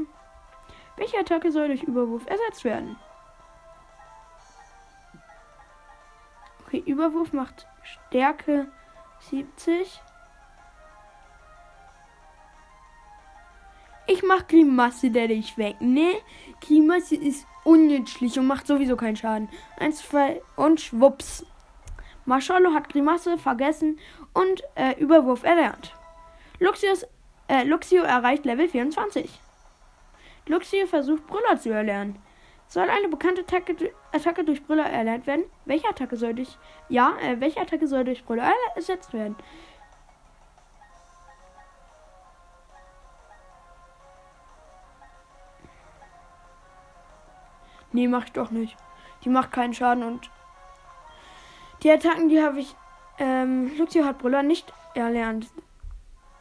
Welche 0.97 1.19
Attacke 1.19 1.51
soll 1.51 1.69
durch 1.69 1.83
Überwurf 1.83 2.27
ersetzt 2.27 2.65
werden? 2.65 2.97
Okay, 6.67 6.83
Überwurf 6.87 7.33
macht 7.33 7.67
Stärke 7.83 8.69
70. 9.31 10.01
Ich 14.07 14.23
mach 14.23 14.47
Grimasse, 14.49 15.11
der 15.11 15.29
dich 15.29 15.57
weg, 15.57 15.81
ne? 15.81 16.21
Grimasse 16.61 17.17
ist 17.17 17.47
unnützlich 17.65 18.39
und 18.39 18.47
macht 18.47 18.67
sowieso 18.67 18.97
keinen 18.97 19.17
Schaden. 19.17 19.49
Eins, 19.79 20.07
zwei 20.07 20.43
und 20.57 20.81
schwupps. 20.81 21.47
Marshalo 22.25 22.73
hat 22.73 22.89
Grimasse 22.89 23.39
vergessen 23.39 23.99
und 24.33 24.63
äh, 24.75 24.99
Überwurf 24.99 25.45
erlernt. 25.45 25.95
Luxius, 26.63 27.05
äh, 27.49 27.65
Luxio 27.65 28.05
erreicht 28.05 28.45
Level 28.45 28.69
24. 28.69 29.41
Luxio 30.47 30.87
versucht 30.87 31.27
Brüller 31.27 31.59
zu 31.59 31.71
erlernen. 31.71 32.23
Soll 32.69 32.89
eine 32.89 33.09
bekannte 33.09 33.41
Attacke, 33.41 33.93
Attacke 34.13 34.45
durch 34.45 34.63
Brüller 34.65 34.87
erlernt 34.87 35.27
werden? 35.27 35.45
Welche 35.65 35.89
Attacke 35.89 36.17
soll 36.17 36.35
durch. 36.35 36.57
Ja, 36.89 37.17
äh, 37.21 37.41
welche 37.41 37.61
Attacke 37.61 37.89
soll 37.89 38.05
durch 38.05 38.25
Brüller 38.25 38.53
ersetzt 38.77 39.13
werden? 39.13 39.35
Nee, 47.91 48.07
mach 48.07 48.27
ich 48.27 48.33
doch 48.33 48.53
nicht. 48.53 48.77
Die 49.25 49.31
macht 49.31 49.51
keinen 49.51 49.75
Schaden 49.75 50.05
und. 50.05 50.31
Die 51.83 51.91
Attacken, 51.91 52.29
die 52.29 52.41
habe 52.41 52.61
ich. 52.61 52.77
Ähm, 53.19 53.77
Luxio 53.77 54.05
hat 54.05 54.19
Brüller 54.19 54.45
nicht 54.45 54.73
erlernt. 54.95 55.49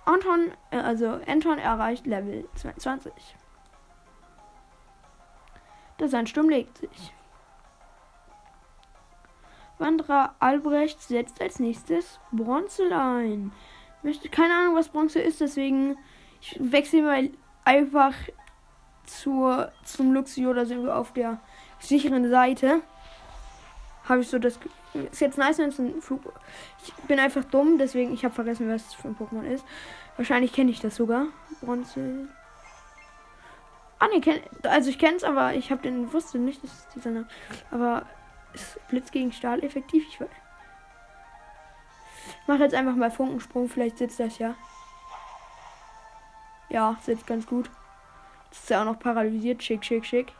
Anton, 0.05 0.51
äh, 0.71 0.77
also 0.77 1.19
Anton 1.27 1.57
erreicht 1.57 2.05
Level 2.07 2.47
22. 2.55 3.13
Der 5.99 6.09
Sandsturm 6.09 6.49
legt 6.49 6.77
sich. 6.79 7.13
Wanderer 9.77 10.35
Albrecht 10.39 11.01
setzt 11.01 11.41
als 11.41 11.59
nächstes 11.59 12.19
Bronze 12.31 12.83
ein. 12.95 13.51
Möchte 14.03 14.29
keine 14.29 14.53
Ahnung, 14.53 14.75
was 14.75 14.89
Bronze 14.89 15.19
ist, 15.19 15.41
deswegen 15.41 15.97
ich 16.39 16.57
wechsle 16.59 17.03
mal 17.03 17.29
einfach 17.65 18.13
zur, 19.05 19.71
zum 19.83 20.13
Luxio, 20.13 20.53
da 20.53 20.65
sind 20.65 20.83
wir 20.83 20.95
auf 20.95 21.13
der 21.13 21.39
sicheren 21.79 22.29
Seite. 22.29 22.81
Habe 24.11 24.19
ich 24.23 24.27
so 24.27 24.39
das. 24.39 24.59
Ist 25.09 25.21
jetzt 25.21 25.37
nice, 25.37 25.57
wenn 25.57 25.69
es 25.69 25.79
ein 25.79 26.01
Flug. 26.01 26.33
Ich 26.83 26.93
bin 27.07 27.17
einfach 27.17 27.45
dumm, 27.45 27.77
deswegen 27.77 28.13
ich 28.13 28.25
habe 28.25 28.35
vergessen, 28.35 28.67
was 28.69 28.87
es 28.87 28.93
für 28.93 29.07
ein 29.07 29.15
Pokémon 29.15 29.43
ist. 29.43 29.63
Wahrscheinlich 30.17 30.51
kenne 30.51 30.69
ich 30.69 30.81
das 30.81 30.97
sogar. 30.97 31.27
Bronze. 31.61 32.27
Ah, 33.99 34.07
ne, 34.07 34.41
also 34.63 34.89
ich 34.89 34.99
kenne 34.99 35.15
es, 35.15 35.23
aber 35.23 35.53
ich 35.53 35.71
habe 35.71 35.83
den 35.83 36.11
wusste 36.11 36.39
nicht, 36.39 36.61
dass 36.61 36.89
dieser 36.93 37.11
Name. 37.11 37.27
Aber 37.71 38.05
ist 38.53 38.85
Blitz 38.89 39.11
gegen 39.11 39.31
Stahl 39.31 39.63
effektiv? 39.63 40.05
Ich 40.09 40.19
mache 42.47 42.63
jetzt 42.63 42.75
einfach 42.75 42.95
mal 42.95 43.11
Funkensprung, 43.11 43.69
vielleicht 43.69 43.97
sitzt 43.97 44.19
das 44.19 44.39
ja. 44.39 44.55
Ja, 46.67 46.97
sitzt 47.01 47.27
ganz 47.27 47.47
gut. 47.47 47.69
Ist 48.51 48.69
ja 48.69 48.81
auch 48.81 48.85
noch 48.85 48.99
paralysiert. 48.99 49.63
Schick, 49.63 49.85
schick, 49.85 50.05
schick. 50.05 50.33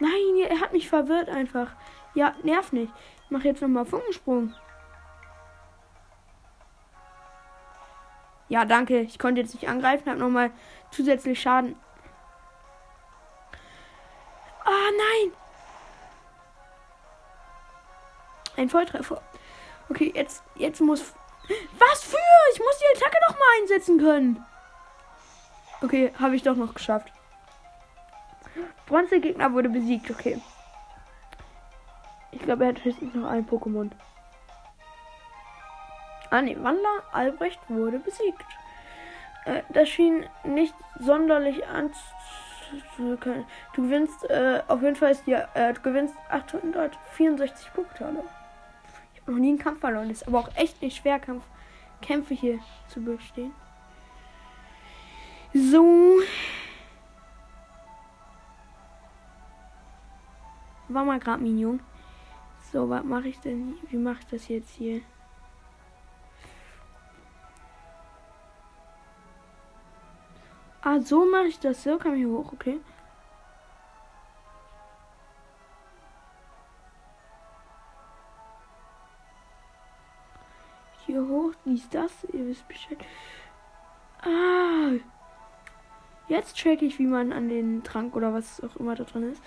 Nein, 0.00 0.48
er 0.48 0.60
hat 0.60 0.72
mich 0.72 0.88
verwirrt 0.88 1.28
einfach. 1.28 1.72
Ja, 2.14 2.34
nerv 2.42 2.72
nicht. 2.72 2.92
Ich 3.24 3.30
mache 3.30 3.48
jetzt 3.48 3.60
nochmal 3.60 3.84
Funkensprung. 3.84 4.54
Ja, 8.48 8.64
danke. 8.64 9.00
Ich 9.00 9.18
konnte 9.18 9.40
jetzt 9.40 9.54
nicht 9.54 9.68
angreifen, 9.68 10.08
habe 10.08 10.20
nochmal 10.20 10.50
zusätzlich 10.90 11.40
Schaden. 11.40 11.76
Ah, 14.64 14.90
nein! 14.96 15.32
Ein 18.56 18.68
Volltreffer. 18.68 19.22
Okay, 19.88 20.12
jetzt, 20.14 20.42
jetzt 20.56 20.80
muss. 20.80 21.14
Was 21.78 22.02
für? 22.02 22.16
Ich 22.52 22.58
muss 22.58 22.78
die 22.78 22.96
Attacke 22.96 23.18
doch 23.26 23.38
mal 23.38 23.60
einsetzen 23.60 23.98
können. 23.98 24.44
Okay, 25.82 26.12
habe 26.18 26.36
ich 26.36 26.42
doch 26.42 26.56
noch 26.56 26.74
geschafft. 26.74 27.12
Bronze-Gegner 28.88 29.52
wurde 29.52 29.68
besiegt, 29.68 30.10
okay. 30.10 30.40
Ich 32.32 32.40
glaube, 32.40 32.64
er 32.64 32.70
hat 32.70 32.84
höchstens 32.84 33.14
noch 33.14 33.28
ein 33.28 33.46
Pokémon. 33.46 33.90
Ah 36.30 36.42
ne, 36.42 36.56
Wandler 36.62 37.02
Albrecht 37.12 37.60
wurde 37.68 37.98
besiegt. 37.98 38.44
Äh, 39.44 39.62
das 39.70 39.88
schien 39.88 40.26
nicht 40.44 40.74
sonderlich 40.98 41.62
anzukönnen. 41.66 43.44
Du 43.74 43.82
gewinnst, 43.82 44.28
äh, 44.28 44.62
auf 44.68 44.82
jeden 44.82 44.96
Fall 44.96 45.12
ist 45.12 45.26
dir, 45.26 45.48
äh, 45.54 45.72
du 45.72 45.80
gewinnst 45.80 46.14
864 46.30 47.72
Punkte. 47.72 48.04
Ich 49.14 49.20
habe 49.22 49.32
noch 49.32 49.38
nie 49.38 49.50
einen 49.50 49.58
Kampf 49.58 49.80
verloren. 49.80 50.10
Ist 50.10 50.26
aber 50.26 50.40
auch 50.40 50.50
echt 50.54 50.82
nicht 50.82 50.98
schwer, 50.98 51.18
Kampf, 51.18 51.44
Kämpfe 52.02 52.34
hier 52.34 52.58
zu 52.88 53.00
bestehen. 53.00 53.52
So. 55.54 56.20
War 60.88 61.04
mal 61.04 61.20
gerade 61.20 61.42
Minion. 61.42 61.80
So, 62.72 62.88
was 62.88 63.04
mache 63.04 63.28
ich 63.28 63.38
denn? 63.40 63.76
Wie 63.90 63.96
mache 63.96 64.20
ich 64.20 64.26
das 64.26 64.48
jetzt 64.48 64.70
hier? 64.70 65.02
Ah, 70.82 71.00
so 71.00 71.24
mache 71.30 71.46
ich 71.48 71.58
das. 71.58 71.82
So 71.82 71.98
kann 71.98 72.14
ich 72.14 72.20
hier 72.20 72.30
hoch, 72.30 72.52
okay. 72.52 72.80
Hier 81.04 81.26
hoch, 81.26 81.52
dies, 81.64 81.88
das. 81.90 82.24
Ihr 82.32 82.46
wisst 82.46 82.66
Bescheid. 82.68 82.98
Ah. 84.22 84.92
Jetzt 86.28 86.56
check 86.56 86.82
ich, 86.82 86.98
wie 86.98 87.06
man 87.06 87.32
an 87.32 87.48
den 87.48 87.82
Trank 87.82 88.14
oder 88.14 88.32
was 88.32 88.62
auch 88.62 88.76
immer 88.76 88.94
da 88.94 89.04
drin 89.04 89.32
ist. 89.32 89.42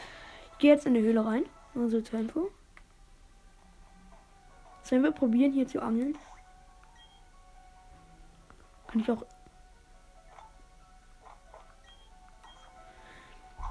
Gehe 0.61 0.73
jetzt 0.73 0.85
in 0.85 0.93
die 0.93 1.01
Höhle 1.01 1.25
rein. 1.25 1.45
Nur 1.73 1.89
so 1.89 1.99
zur 2.01 2.19
Info. 2.19 2.51
Sollen 4.83 5.01
wir 5.01 5.11
probieren, 5.11 5.51
hier 5.51 5.67
zu 5.67 5.81
angeln? 5.81 6.15
Kann 8.85 9.01
ich 9.01 9.09
auch. 9.09 9.25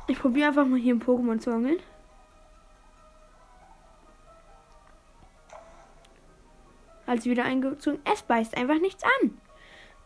Ich 0.09 0.19
probiere 0.19 0.49
einfach 0.49 0.67
mal 0.67 0.81
hier 0.81 0.97
ein 0.97 1.01
Pokémon 1.01 1.39
zu 1.39 1.53
angeln. 1.53 1.79
Als 7.07 7.25
wieder 7.25 7.45
eingezogen. 7.45 8.01
Es 8.05 8.23
beißt 8.23 8.57
einfach 8.57 8.81
nichts 8.81 9.05
an. 9.05 9.41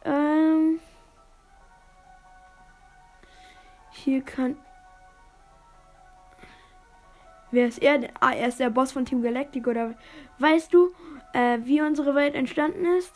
Ähm. 0.04 0.80
Hier 3.92 4.22
kann. 4.22 4.58
Wer 7.54 7.68
ist 7.68 7.80
er? 7.80 8.00
Ah, 8.18 8.32
er 8.32 8.48
ist 8.48 8.58
der 8.58 8.70
Boss 8.70 8.90
von 8.90 9.04
Team 9.04 9.22
Galactic, 9.22 9.68
oder 9.68 9.94
weißt 10.40 10.74
du, 10.74 10.92
äh, 11.32 11.58
wie 11.62 11.80
unsere 11.80 12.16
Welt 12.16 12.34
entstanden 12.34 12.84
ist? 12.98 13.12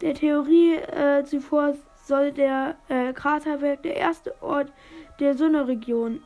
Der 0.00 0.14
Theorie 0.14 0.74
äh, 0.74 1.24
zuvor 1.24 1.74
soll 2.04 2.30
der 2.30 2.76
äh, 2.88 3.12
Kraterberg 3.12 3.82
der 3.82 3.96
erste 3.96 4.40
Ort 4.42 4.72
der 5.18 5.34
Sonneregion 5.34 6.22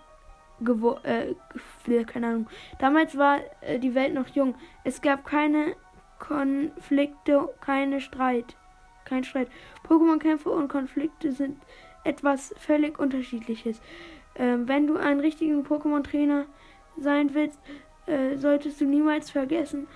äh, 1.04 2.04
keine 2.04 2.26
Ahnung. 2.26 2.46
Damals 2.78 3.16
war 3.16 3.38
äh, 3.62 3.78
die 3.78 3.94
Welt 3.94 4.12
noch 4.12 4.28
jung. 4.28 4.54
Es 4.84 5.00
gab 5.00 5.24
keine 5.24 5.74
Konflikte, 6.18 7.48
keine 7.62 8.02
Streit. 8.02 8.56
Kein 9.06 9.24
Streit. 9.24 9.48
Pokémon-Kämpfe 9.88 10.50
und 10.50 10.68
Konflikte 10.68 11.32
sind 11.32 11.56
etwas 12.04 12.54
völlig 12.58 12.98
unterschiedliches. 12.98 13.80
Ähm, 14.36 14.68
wenn 14.68 14.86
du 14.86 14.98
einen 14.98 15.20
richtigen 15.20 15.64
Pokémon-Trainer 15.64 16.44
sein 16.98 17.34
willst, 17.34 17.58
äh, 18.06 18.36
solltest 18.36 18.80
du 18.80 18.84
niemals 18.84 19.30
vergessen, 19.30 19.86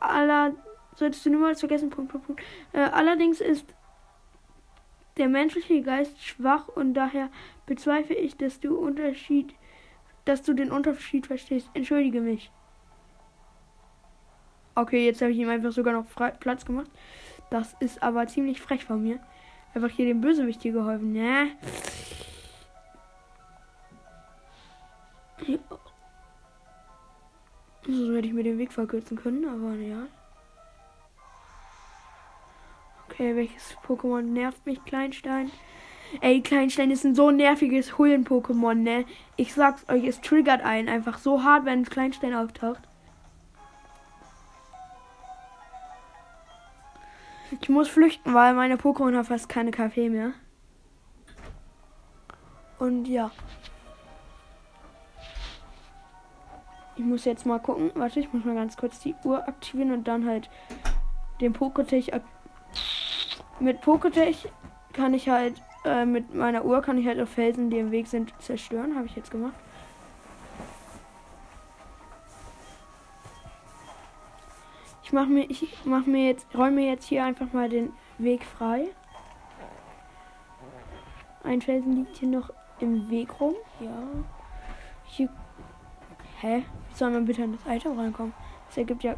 aller, 0.00 0.54
solltest 0.96 1.24
du 1.26 1.30
niemals 1.30 1.60
vergessen, 1.60 1.90
Punkt, 1.90 2.12
Punkt, 2.12 2.26
Punkt. 2.26 2.42
Äh, 2.72 2.80
allerdings 2.80 3.40
ist 3.40 3.66
der 5.16 5.28
menschliche 5.28 5.82
Geist 5.82 6.22
schwach 6.22 6.68
und 6.68 6.94
daher 6.94 7.30
bezweifle 7.66 8.16
ich, 8.16 8.36
dass 8.36 8.60
du 8.60 8.76
Unterschied, 8.76 9.54
dass 10.24 10.42
du 10.42 10.54
den 10.54 10.70
Unterschied 10.70 11.26
verstehst. 11.26 11.70
Entschuldige 11.74 12.20
mich. 12.20 12.50
Okay, 14.74 15.06
jetzt 15.06 15.22
habe 15.22 15.30
ich 15.30 15.38
ihm 15.38 15.48
einfach 15.48 15.70
sogar 15.70 15.94
noch 15.94 16.06
Platz 16.40 16.64
gemacht. 16.64 16.90
Das 17.50 17.76
ist 17.78 18.02
aber 18.02 18.26
ziemlich 18.26 18.60
frech 18.60 18.84
von 18.84 19.02
mir. 19.02 19.20
Einfach 19.72 19.90
hier 19.90 20.06
dem 20.06 20.20
Bösewicht 20.20 20.62
hier 20.62 20.72
geholfen. 20.72 21.12
Ne? 21.12 21.52
So 27.86 28.14
hätte 28.14 28.26
ich 28.26 28.32
mir 28.32 28.44
den 28.44 28.58
Weg 28.58 28.72
verkürzen 28.72 29.16
können, 29.16 29.44
aber 29.46 29.74
ja. 29.74 30.06
Okay, 33.08 33.36
welches 33.36 33.76
Pokémon 33.86 34.22
nervt 34.22 34.64
mich? 34.66 34.82
Kleinstein. 34.84 35.50
Ey, 36.20 36.40
Kleinstein 36.40 36.90
ist 36.90 37.04
ein 37.04 37.14
so 37.14 37.30
nerviges 37.30 37.98
Hullen-Pokémon, 37.98 38.74
ne? 38.74 39.04
Ich 39.36 39.52
sag's 39.54 39.88
euch, 39.88 40.04
es 40.04 40.20
triggert 40.20 40.62
einen 40.62 40.88
einfach 40.88 41.18
so 41.18 41.42
hart, 41.42 41.64
wenn 41.64 41.80
ein 41.80 41.84
Kleinstein 41.84 42.34
auftaucht. 42.34 42.80
Ich 47.60 47.68
muss 47.68 47.88
flüchten, 47.88 48.34
weil 48.34 48.54
meine 48.54 48.76
Pokémon 48.76 49.16
haben 49.16 49.24
fast 49.24 49.48
keine 49.48 49.70
Kaffee 49.70 50.08
mehr. 50.08 50.32
Und 52.78 53.06
ja. 53.06 53.30
Ich 56.96 57.04
muss 57.04 57.24
jetzt 57.24 57.44
mal 57.44 57.58
gucken. 57.58 57.90
Warte, 57.94 58.20
ich 58.20 58.32
muss 58.32 58.44
mal 58.44 58.54
ganz 58.54 58.76
kurz 58.76 59.00
die 59.00 59.14
Uhr 59.24 59.48
aktivieren 59.48 59.92
und 59.92 60.06
dann 60.06 60.26
halt 60.26 60.48
den 61.40 61.52
Poketech. 61.52 62.12
Mit 63.60 63.80
Poketech 63.80 64.48
kann 64.92 65.14
ich 65.14 65.28
halt, 65.28 65.60
äh, 65.84 66.04
mit 66.04 66.34
meiner 66.34 66.64
Uhr 66.64 66.82
kann 66.82 66.98
ich 66.98 67.06
halt 67.06 67.20
auf 67.20 67.30
Felsen, 67.30 67.70
die 67.70 67.78
im 67.78 67.90
Weg 67.90 68.06
sind, 68.06 68.32
zerstören. 68.40 68.94
Habe 68.96 69.06
ich 69.06 69.16
jetzt 69.16 69.30
gemacht. 69.30 69.54
Ich 75.02 75.12
mache 75.12 75.26
mir, 75.26 75.50
ich 75.50 75.84
mach 75.84 76.06
mir 76.06 76.26
jetzt, 76.26 76.46
räume 76.56 76.76
mir 76.76 76.90
jetzt 76.90 77.06
hier 77.06 77.24
einfach 77.24 77.52
mal 77.52 77.68
den 77.68 77.92
Weg 78.18 78.44
frei. 78.44 78.86
Ein 81.42 81.60
Felsen 81.60 81.96
liegt 81.96 82.16
hier 82.16 82.28
noch 82.28 82.50
im 82.80 83.10
Weg 83.10 83.40
rum. 83.40 83.54
Ja. 83.80 84.02
Hier. 85.04 85.28
Hä? 86.44 86.62
Wie 86.90 86.94
soll 86.94 87.10
man 87.10 87.24
bitte 87.24 87.42
in 87.42 87.56
das 87.56 87.74
Item 87.74 87.98
reinkommen? 87.98 88.34
Das 88.66 88.76
ergibt 88.76 89.02
ja. 89.02 89.14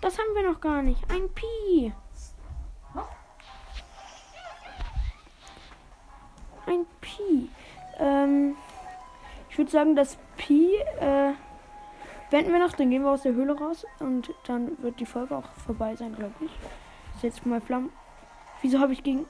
Das 0.00 0.18
haben 0.18 0.34
wir 0.34 0.50
noch 0.50 0.58
gar 0.58 0.80
nicht. 0.80 1.04
Ein 1.10 1.28
Pi. 1.34 1.92
Ein 6.64 6.86
Pi. 7.02 7.50
Ähm, 7.98 8.56
ich 9.50 9.58
würde 9.58 9.70
sagen, 9.70 9.96
das 9.96 10.16
Pi 10.38 10.74
äh, 10.98 11.32
wenden 12.30 12.50
wir 12.50 12.58
noch, 12.58 12.72
dann 12.72 12.88
gehen 12.88 13.02
wir 13.02 13.10
aus 13.10 13.22
der 13.22 13.34
Höhle 13.34 13.58
raus 13.58 13.84
und 13.98 14.32
dann 14.46 14.82
wird 14.82 14.98
die 14.98 15.04
Folge 15.04 15.36
auch 15.36 15.52
vorbei 15.66 15.94
sein, 15.94 16.14
glaube 16.16 16.36
ich. 16.40 16.52
Jetzt 17.20 17.44
mal 17.44 17.60
Flammen. 17.60 17.92
Wieso 18.62 18.78
habe 18.78 18.94
ich 18.94 19.02
gegen. 19.02 19.26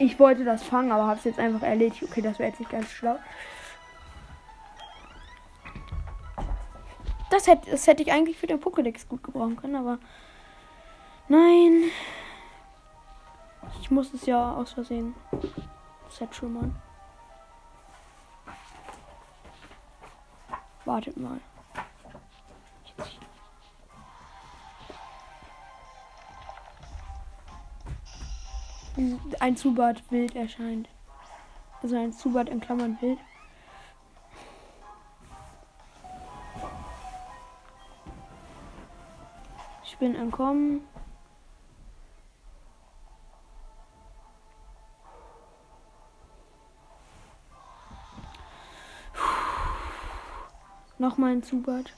Ich 0.00 0.18
wollte 0.18 0.44
das 0.44 0.64
fangen, 0.64 0.90
aber 0.90 1.06
habe 1.06 1.18
es 1.18 1.24
jetzt 1.24 1.38
einfach 1.38 1.62
erledigt. 1.62 2.02
Okay, 2.02 2.22
das 2.22 2.40
wäre 2.40 2.48
jetzt 2.48 2.58
nicht 2.58 2.72
ganz 2.72 2.90
schlau. 2.90 3.18
Das 7.36 7.48
hätte, 7.48 7.70
das 7.70 7.86
hätte 7.86 8.02
ich 8.02 8.10
eigentlich 8.10 8.38
für 8.38 8.46
den 8.46 8.58
Pokédex 8.58 9.06
gut 9.06 9.22
gebrauchen 9.22 9.56
können, 9.56 9.76
aber 9.76 9.98
nein. 11.28 11.90
Ich 13.82 13.90
muss 13.90 14.14
es 14.14 14.24
ja 14.24 14.54
aus 14.54 14.72
Versehen. 14.72 15.14
Set 16.08 16.34
schon 16.34 16.54
mal. 16.54 16.70
Wartet 20.86 21.18
mal. 21.18 21.38
Ein 29.40 29.58
Zubat 29.58 30.02
wild 30.10 30.34
erscheint. 30.36 30.88
Also 31.82 31.96
ein 31.96 32.14
Zubat 32.14 32.48
in 32.48 32.60
Klammern 32.60 32.96
wild. 33.02 33.18
Ich 39.96 40.00
bin 40.00 40.14
entkommen. 40.14 40.82
Nochmal 50.98 51.32
ein 51.32 51.42
Zubat. 51.42 51.94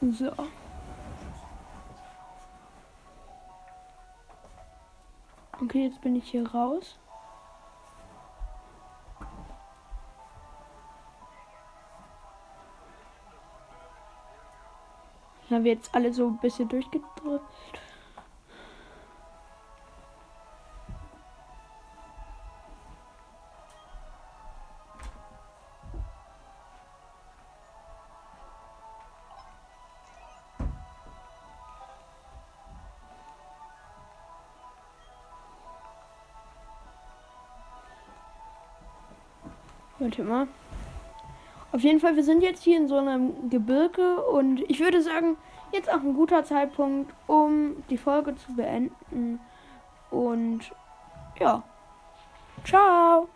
So. 0.00 0.32
Okay, 5.74 5.86
jetzt 5.86 6.00
bin 6.02 6.14
ich 6.14 6.30
hier 6.30 6.48
raus. 6.52 6.96
Hier 15.48 15.56
haben 15.56 15.64
wir 15.64 15.72
jetzt 15.72 15.92
alle 15.92 16.14
so 16.14 16.28
ein 16.28 16.38
bisschen 16.38 16.68
durchgedrückt. 16.68 17.80
Warte 40.04 40.22
mal. 40.22 40.48
Auf 41.72 41.80
jeden 41.80 41.98
Fall, 41.98 42.14
wir 42.14 42.24
sind 42.24 42.42
jetzt 42.42 42.62
hier 42.62 42.76
in 42.76 42.88
so 42.88 42.98
einem 42.98 43.48
Gebirge 43.48 44.22
und 44.22 44.60
ich 44.68 44.80
würde 44.80 45.00
sagen, 45.00 45.38
jetzt 45.72 45.90
auch 45.90 46.02
ein 46.02 46.12
guter 46.12 46.44
Zeitpunkt, 46.44 47.10
um 47.26 47.82
die 47.88 47.96
Folge 47.96 48.36
zu 48.36 48.54
beenden. 48.54 49.40
Und 50.10 50.60
ja, 51.40 51.62
ciao. 52.66 53.28